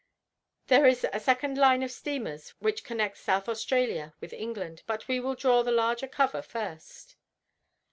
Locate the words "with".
4.19-4.33